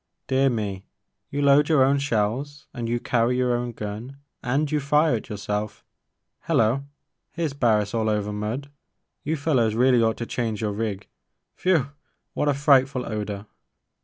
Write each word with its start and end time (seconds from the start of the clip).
Dear 0.25 0.49
me! 0.49 0.87
You 1.29 1.43
load 1.43 1.69
your 1.69 1.83
own 1.83 1.99
shells 1.99 2.65
and 2.73 2.89
you 2.89 2.99
carry 2.99 3.37
your 3.37 3.53
own 3.55 3.71
gun 3.71 4.17
and 4.41 4.71
you 4.71 4.79
fire 4.79 5.17
it 5.17 5.29
yourself— 5.29 5.85
^liello! 6.47 6.85
here 7.33 7.47
's 7.47 7.53
Barris 7.53 7.93
all 7.93 8.09
over 8.09 8.33
mud. 8.33 8.71
You 9.23 9.35
fellows 9.35 9.75
really 9.75 10.01
ought 10.01 10.17
to 10.17 10.25
change 10.25 10.59
your 10.59 10.73
rig— 10.73 11.07
whew! 11.61 11.91
what 12.33 12.49
a 12.49 12.55
frightful 12.55 13.05
odor 13.05 13.45